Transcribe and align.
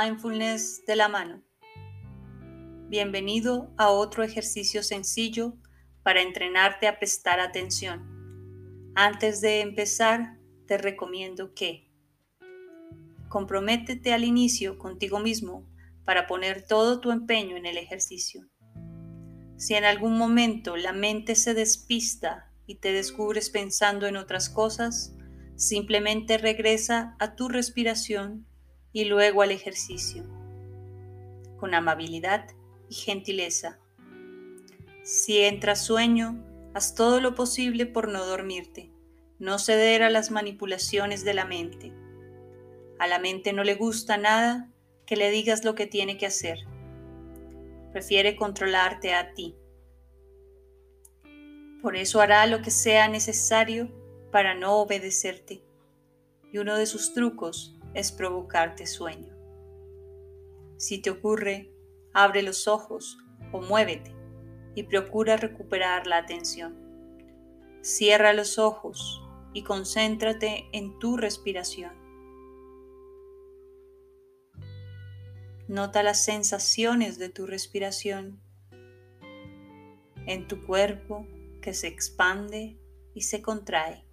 Mindfulness 0.00 0.84
de 0.86 0.94
la 0.94 1.08
mano. 1.08 1.42
Bienvenido 2.88 3.72
a 3.76 3.90
otro 3.90 4.22
ejercicio 4.22 4.82
sencillo 4.82 5.56
para 6.04 6.22
entrenarte 6.22 6.86
a 6.86 6.98
prestar 6.98 7.40
atención. 7.40 8.92
Antes 8.94 9.40
de 9.40 9.60
empezar, 9.60 10.38
te 10.66 10.78
recomiendo 10.78 11.52
que 11.54 11.90
comprométete 13.28 14.12
al 14.12 14.24
inicio 14.24 14.78
contigo 14.78 15.18
mismo 15.18 15.66
para 16.04 16.26
poner 16.26 16.64
todo 16.66 17.00
tu 17.00 17.10
empeño 17.10 17.56
en 17.56 17.66
el 17.66 17.76
ejercicio. 17.76 18.46
Si 19.56 19.74
en 19.74 19.84
algún 19.84 20.16
momento 20.16 20.76
la 20.76 20.92
mente 20.92 21.34
se 21.34 21.54
despista 21.54 22.52
y 22.66 22.76
te 22.76 22.92
descubres 22.92 23.50
pensando 23.50 24.06
en 24.06 24.16
otras 24.16 24.48
cosas, 24.48 25.16
simplemente 25.56 26.38
regresa 26.38 27.16
a 27.18 27.34
tu 27.34 27.48
respiración 27.48 28.46
y 28.92 29.04
luego 29.04 29.42
al 29.42 29.50
ejercicio, 29.50 30.24
con 31.58 31.74
amabilidad 31.74 32.48
y 32.88 32.94
gentileza. 32.94 33.78
Si 35.02 35.38
entras 35.38 35.84
sueño, 35.84 36.44
haz 36.74 36.94
todo 36.94 37.20
lo 37.20 37.34
posible 37.34 37.86
por 37.86 38.08
no 38.08 38.24
dormirte, 38.24 38.90
no 39.38 39.58
ceder 39.58 40.02
a 40.02 40.10
las 40.10 40.30
manipulaciones 40.30 41.24
de 41.24 41.34
la 41.34 41.44
mente. 41.44 41.92
A 42.98 43.06
la 43.06 43.18
mente 43.18 43.52
no 43.52 43.62
le 43.62 43.74
gusta 43.74 44.16
nada 44.16 44.70
que 45.06 45.16
le 45.16 45.30
digas 45.30 45.64
lo 45.64 45.74
que 45.74 45.86
tiene 45.86 46.18
que 46.18 46.26
hacer. 46.26 46.58
Prefiere 47.92 48.36
controlarte 48.36 49.14
a 49.14 49.32
ti. 49.32 49.54
Por 51.80 51.96
eso 51.96 52.20
hará 52.20 52.44
lo 52.46 52.60
que 52.60 52.70
sea 52.70 53.08
necesario 53.08 53.90
para 54.32 54.54
no 54.54 54.76
obedecerte. 54.78 55.62
Y 56.52 56.58
uno 56.58 56.76
de 56.76 56.86
sus 56.86 57.14
trucos 57.14 57.77
es 57.94 58.12
provocarte 58.12 58.86
sueño. 58.86 59.34
Si 60.76 61.00
te 61.02 61.10
ocurre, 61.10 61.72
abre 62.12 62.42
los 62.42 62.68
ojos 62.68 63.18
o 63.52 63.60
muévete 63.60 64.14
y 64.74 64.84
procura 64.84 65.36
recuperar 65.36 66.06
la 66.06 66.18
atención. 66.18 66.76
Cierra 67.82 68.32
los 68.32 68.58
ojos 68.58 69.22
y 69.52 69.62
concéntrate 69.62 70.68
en 70.72 70.98
tu 70.98 71.16
respiración. 71.16 71.92
Nota 75.66 76.02
las 76.02 76.24
sensaciones 76.24 77.18
de 77.18 77.28
tu 77.28 77.46
respiración 77.46 78.40
en 80.26 80.46
tu 80.46 80.64
cuerpo 80.64 81.26
que 81.60 81.74
se 81.74 81.88
expande 81.88 82.78
y 83.14 83.22
se 83.22 83.42
contrae. 83.42 84.07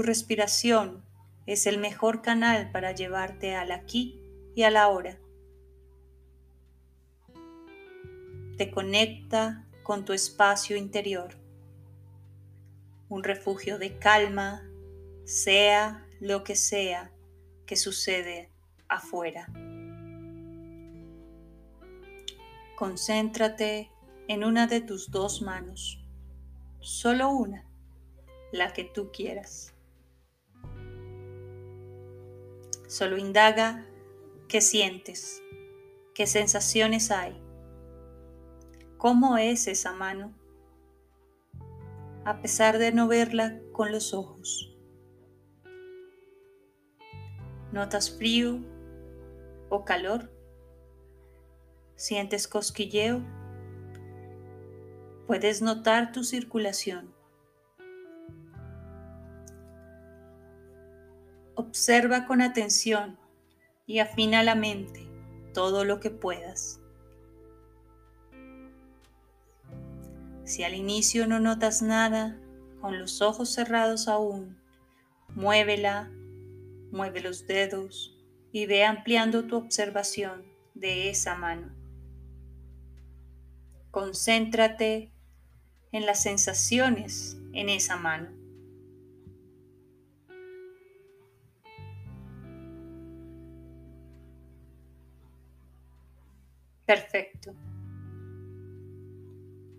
Tu 0.00 0.06
respiración 0.06 1.04
es 1.44 1.66
el 1.66 1.76
mejor 1.76 2.22
canal 2.22 2.70
para 2.72 2.92
llevarte 2.92 3.54
al 3.54 3.70
aquí 3.70 4.18
y 4.54 4.62
a 4.62 4.70
la 4.70 4.88
hora. 4.88 5.18
Te 8.56 8.70
conecta 8.70 9.66
con 9.82 10.06
tu 10.06 10.14
espacio 10.14 10.78
interior, 10.78 11.34
un 13.10 13.22
refugio 13.22 13.76
de 13.76 13.98
calma, 13.98 14.66
sea 15.24 16.06
lo 16.18 16.44
que 16.44 16.56
sea 16.56 17.12
que 17.66 17.76
sucede 17.76 18.48
afuera. 18.88 19.48
Concéntrate 22.74 23.90
en 24.28 24.44
una 24.44 24.66
de 24.66 24.80
tus 24.80 25.10
dos 25.10 25.42
manos, 25.42 26.02
solo 26.78 27.28
una, 27.28 27.66
la 28.50 28.72
que 28.72 28.84
tú 28.84 29.10
quieras. 29.12 29.74
Solo 32.90 33.18
indaga 33.18 33.86
qué 34.48 34.60
sientes, 34.60 35.44
qué 36.12 36.26
sensaciones 36.26 37.12
hay, 37.12 37.40
cómo 38.98 39.38
es 39.38 39.68
esa 39.68 39.92
mano, 39.92 40.34
a 42.24 42.40
pesar 42.42 42.78
de 42.78 42.90
no 42.90 43.06
verla 43.06 43.60
con 43.70 43.92
los 43.92 44.12
ojos. 44.12 44.76
¿Notas 47.70 48.10
frío 48.10 48.58
o 49.68 49.84
calor? 49.84 50.28
¿Sientes 51.94 52.48
cosquilleo? 52.48 53.22
Puedes 55.28 55.62
notar 55.62 56.10
tu 56.10 56.24
circulación. 56.24 57.19
Observa 61.60 62.24
con 62.24 62.40
atención 62.40 63.18
y 63.84 63.98
afina 63.98 64.42
la 64.42 64.54
mente 64.54 65.06
todo 65.52 65.84
lo 65.84 66.00
que 66.00 66.08
puedas. 66.08 66.80
Si 70.44 70.64
al 70.64 70.74
inicio 70.74 71.26
no 71.26 71.38
notas 71.38 71.82
nada, 71.82 72.40
con 72.80 72.98
los 72.98 73.20
ojos 73.20 73.52
cerrados 73.52 74.08
aún, 74.08 74.58
muévela, 75.34 76.10
mueve 76.92 77.20
los 77.20 77.46
dedos 77.46 78.16
y 78.52 78.64
ve 78.64 78.86
ampliando 78.86 79.44
tu 79.44 79.56
observación 79.56 80.46
de 80.72 81.10
esa 81.10 81.34
mano. 81.34 81.74
Concéntrate 83.90 85.12
en 85.92 86.06
las 86.06 86.22
sensaciones 86.22 87.36
en 87.52 87.68
esa 87.68 87.98
mano. 87.98 88.39
Perfecto. 96.90 97.54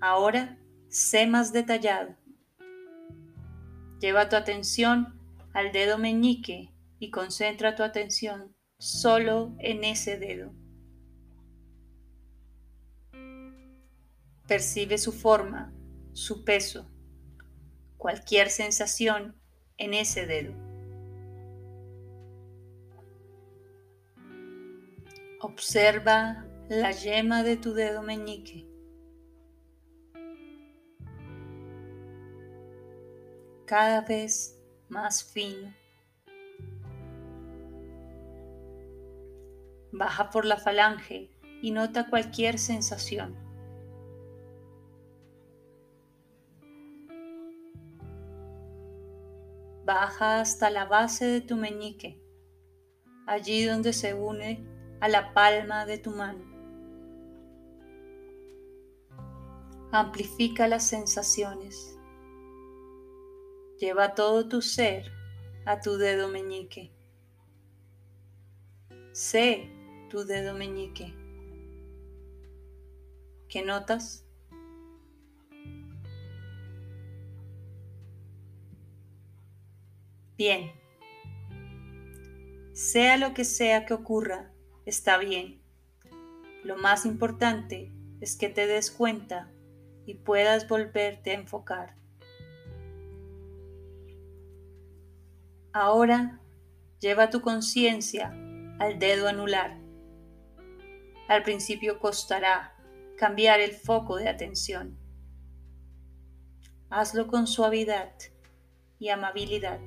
Ahora 0.00 0.58
sé 0.88 1.28
más 1.28 1.52
detallado. 1.52 2.16
Lleva 4.00 4.28
tu 4.28 4.34
atención 4.34 5.16
al 5.52 5.70
dedo 5.70 5.98
meñique 5.98 6.74
y 6.98 7.12
concentra 7.12 7.76
tu 7.76 7.84
atención 7.84 8.56
solo 8.78 9.54
en 9.60 9.84
ese 9.84 10.18
dedo. 10.18 10.52
Percibe 14.48 14.98
su 14.98 15.12
forma, 15.12 15.72
su 16.12 16.42
peso, 16.42 16.90
cualquier 17.98 18.50
sensación 18.50 19.40
en 19.76 19.94
ese 19.94 20.26
dedo. 20.26 20.52
Observa 25.40 26.44
la 26.68 26.90
yema 26.90 27.44
de 27.44 27.56
tu 27.56 27.74
dedo 27.74 28.02
meñique. 28.02 28.66
Cada 33.66 34.00
vez 34.00 34.60
más 34.88 35.22
fino. 35.22 35.72
Baja 39.92 40.30
por 40.30 40.44
la 40.44 40.56
falange 40.56 41.30
y 41.62 41.70
nota 41.70 42.10
cualquier 42.10 42.58
sensación. 42.58 43.36
Baja 49.84 50.40
hasta 50.40 50.68
la 50.70 50.84
base 50.84 51.26
de 51.26 51.40
tu 51.40 51.54
meñique, 51.54 52.20
allí 53.28 53.64
donde 53.64 53.92
se 53.92 54.14
une 54.14 54.66
a 55.00 55.06
la 55.08 55.32
palma 55.32 55.86
de 55.86 55.98
tu 55.98 56.10
mano. 56.10 56.55
Amplifica 59.92 60.66
las 60.68 60.86
sensaciones. 60.86 61.98
Lleva 63.78 64.14
todo 64.14 64.48
tu 64.48 64.62
ser 64.62 65.12
a 65.64 65.80
tu 65.80 65.96
dedo 65.96 66.28
meñique. 66.28 66.92
Sé 69.12 69.70
tu 70.10 70.24
dedo 70.24 70.54
meñique. 70.54 71.14
¿Qué 73.48 73.62
notas? 73.62 74.26
Bien. 80.36 80.72
Sea 82.72 83.16
lo 83.16 83.32
que 83.32 83.44
sea 83.44 83.86
que 83.86 83.94
ocurra, 83.94 84.52
está 84.84 85.16
bien. 85.16 85.62
Lo 86.62 86.76
más 86.76 87.06
importante 87.06 87.92
es 88.20 88.36
que 88.36 88.48
te 88.48 88.66
des 88.66 88.90
cuenta 88.90 89.50
y 90.06 90.14
puedas 90.14 90.68
volverte 90.68 91.32
a 91.32 91.34
enfocar. 91.34 91.96
Ahora 95.72 96.40
lleva 97.00 97.28
tu 97.28 97.42
conciencia 97.42 98.30
al 98.78 98.98
dedo 98.98 99.28
anular. 99.28 99.78
Al 101.28 101.42
principio 101.42 101.98
costará 101.98 102.74
cambiar 103.18 103.60
el 103.60 103.72
foco 103.72 104.16
de 104.16 104.28
atención. 104.28 104.96
Hazlo 106.88 107.26
con 107.26 107.46
suavidad 107.46 108.14
y 108.98 109.08
amabilidad. 109.08 109.80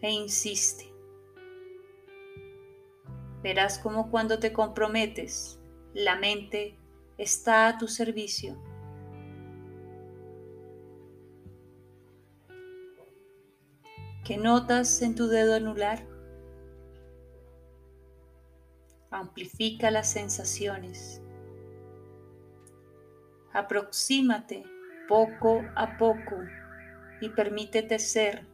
e 0.00 0.10
insiste. 0.10 0.92
Verás 3.42 3.78
como 3.78 4.10
cuando 4.10 4.38
te 4.38 4.52
comprometes, 4.52 5.58
la 5.94 6.16
mente 6.16 6.78
está 7.18 7.68
a 7.68 7.78
tu 7.78 7.88
servicio. 7.88 8.56
¿Qué 14.24 14.38
notas 14.38 15.02
en 15.02 15.14
tu 15.14 15.28
dedo 15.28 15.54
anular? 15.54 16.02
Amplifica 19.10 19.90
las 19.90 20.10
sensaciones. 20.10 21.20
Aproxímate 23.52 24.64
poco 25.08 25.62
a 25.76 25.98
poco 25.98 26.36
y 27.20 27.28
permítete 27.28 27.98
ser 27.98 28.46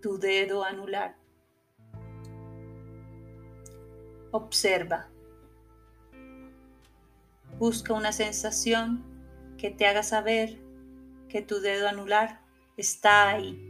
tu 0.00 0.18
dedo 0.18 0.64
anular. 0.64 1.16
Observa. 4.32 5.09
Busca 7.60 7.92
una 7.92 8.10
sensación 8.10 9.04
que 9.58 9.68
te 9.68 9.86
haga 9.86 10.02
saber 10.02 10.58
que 11.28 11.42
tu 11.42 11.60
dedo 11.60 11.88
anular 11.88 12.40
está 12.78 13.28
ahí. 13.28 13.62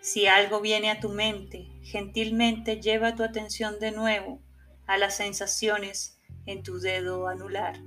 Si 0.00 0.28
algo 0.28 0.60
viene 0.60 0.92
a 0.92 1.00
tu 1.00 1.08
mente, 1.08 1.66
gentilmente 1.82 2.80
lleva 2.80 3.16
tu 3.16 3.24
atención 3.24 3.80
de 3.80 3.90
nuevo 3.90 4.40
a 4.86 4.96
las 4.96 5.16
sensaciones 5.16 6.20
en 6.46 6.62
tu 6.62 6.78
dedo 6.78 7.26
anular. 7.26 7.82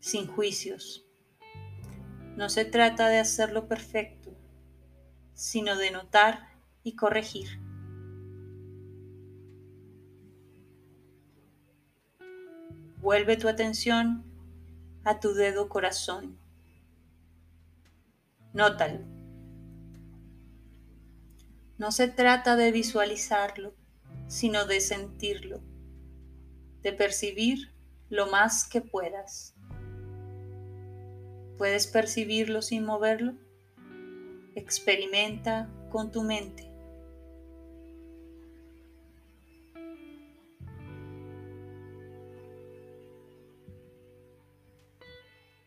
Sin 0.00 0.26
juicios. 0.26 1.06
No 2.36 2.50
se 2.50 2.66
trata 2.66 3.08
de 3.08 3.20
hacerlo 3.20 3.68
perfecto, 3.68 4.36
sino 5.32 5.78
de 5.78 5.92
notar 5.92 6.46
y 6.82 6.94
corregir. 6.94 7.65
Vuelve 13.06 13.36
tu 13.36 13.46
atención 13.48 14.24
a 15.04 15.20
tu 15.20 15.32
dedo 15.32 15.68
corazón. 15.68 16.40
Nótalo. 18.52 18.98
No 21.78 21.92
se 21.92 22.08
trata 22.08 22.56
de 22.56 22.72
visualizarlo, 22.72 23.76
sino 24.26 24.66
de 24.66 24.80
sentirlo, 24.80 25.62
de 26.82 26.92
percibir 26.94 27.72
lo 28.08 28.26
más 28.26 28.68
que 28.68 28.80
puedas. 28.80 29.54
¿Puedes 31.58 31.86
percibirlo 31.86 32.60
sin 32.60 32.84
moverlo? 32.84 33.34
Experimenta 34.56 35.70
con 35.90 36.10
tu 36.10 36.24
mente. 36.24 36.65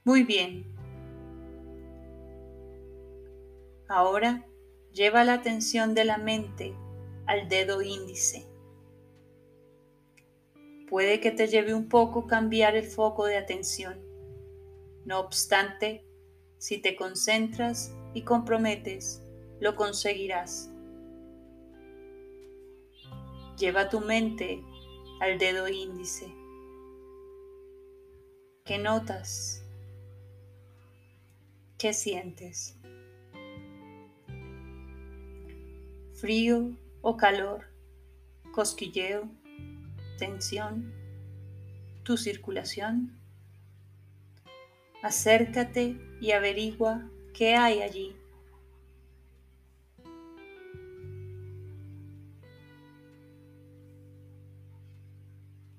Muy 0.09 0.23
bien. 0.23 0.65
Ahora 3.88 4.44
lleva 4.91 5.23
la 5.23 5.33
atención 5.33 5.94
de 5.94 6.03
la 6.03 6.17
mente 6.17 6.73
al 7.27 7.47
dedo 7.47 7.83
índice. 7.83 8.47
Puede 10.89 11.19
que 11.19 11.29
te 11.29 11.45
lleve 11.45 11.75
un 11.75 11.89
poco 11.89 12.25
cambiar 12.25 12.75
el 12.75 12.85
foco 12.85 13.27
de 13.27 13.38
atención. 13.38 14.03
No 15.06 15.19
obstante, 15.19 16.03
si 16.57 16.79
te 16.79 16.95
concentras 16.95 17.94
y 18.15 18.23
comprometes, 18.23 19.21
lo 19.59 19.75
conseguirás. 19.75 20.71
Lleva 23.59 23.89
tu 23.89 24.00
mente 24.00 24.63
al 25.21 25.38
dedo 25.38 25.67
índice. 25.67 26.33
¿Qué 28.65 28.79
notas? 28.79 29.69
¿Qué 31.80 31.94
sientes? 31.94 32.76
¿Frío 36.12 36.76
o 37.02 37.16
calor? 37.16 37.68
¿Cosquilleo? 38.52 39.30
¿Tensión? 40.18 40.94
¿Tu 42.04 42.18
circulación? 42.18 43.18
Acércate 45.02 45.96
y 46.20 46.34
averigua 46.34 47.10
qué 47.34 47.56
hay 47.56 47.81
allí. 47.81 48.14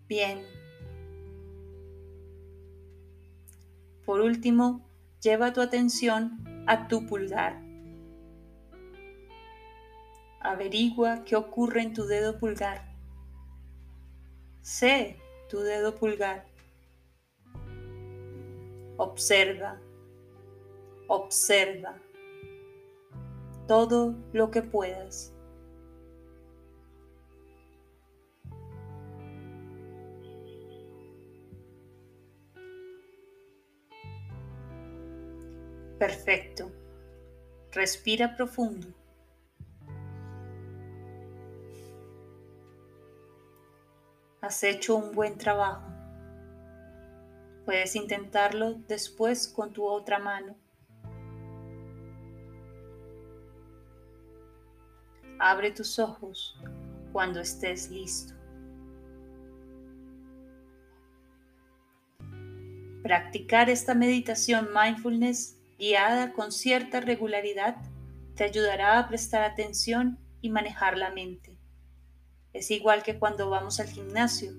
Bien. 0.08 0.46
Por 4.06 4.22
último, 4.22 4.89
lleva 5.20 5.52
tu 5.52 5.60
atención 5.60 6.64
a 6.66 6.88
tu 6.88 7.06
pulgar. 7.06 7.60
Averigua 10.40 11.24
qué 11.24 11.36
ocurre 11.36 11.82
en 11.82 11.92
tu 11.92 12.06
dedo 12.06 12.38
pulgar. 12.38 12.94
Sé 14.62 15.18
tu 15.48 15.60
dedo 15.60 15.94
pulgar. 15.94 16.46
Observa, 18.96 19.78
observa 21.08 21.96
todo 23.66 24.14
lo 24.32 24.50
que 24.50 24.62
puedas. 24.62 25.34
Perfecto. 36.00 36.72
Respira 37.72 38.34
profundo. 38.34 38.88
Has 44.40 44.62
hecho 44.64 44.96
un 44.96 45.14
buen 45.14 45.36
trabajo. 45.36 45.86
Puedes 47.66 47.96
intentarlo 47.96 48.76
después 48.88 49.46
con 49.46 49.74
tu 49.74 49.84
otra 49.84 50.18
mano. 50.18 50.56
Abre 55.38 55.70
tus 55.70 55.98
ojos 55.98 56.58
cuando 57.12 57.40
estés 57.40 57.90
listo. 57.90 58.32
Practicar 63.02 63.68
esta 63.68 63.94
meditación 63.94 64.70
mindfulness 64.72 65.59
guiada 65.80 66.32
con 66.32 66.52
cierta 66.52 67.00
regularidad 67.00 67.76
te 68.36 68.44
ayudará 68.44 68.98
a 68.98 69.08
prestar 69.08 69.42
atención 69.42 70.18
y 70.40 70.50
manejar 70.50 70.96
la 70.96 71.10
mente. 71.10 71.58
Es 72.52 72.70
igual 72.70 73.02
que 73.02 73.18
cuando 73.18 73.50
vamos 73.50 73.80
al 73.80 73.88
gimnasio 73.88 74.52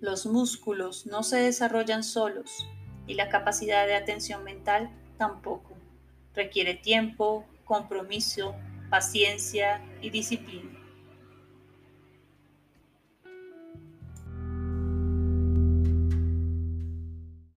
los 0.00 0.24
músculos 0.24 1.04
no 1.06 1.22
se 1.22 1.36
desarrollan 1.36 2.02
solos 2.02 2.66
y 3.06 3.14
la 3.14 3.28
capacidad 3.28 3.86
de 3.86 3.94
atención 3.94 4.42
mental 4.44 4.90
tampoco. 5.18 5.76
Requiere 6.34 6.74
tiempo, 6.74 7.44
compromiso, 7.66 8.54
paciencia 8.88 9.82
y 10.00 10.08
disciplina. 10.08 10.69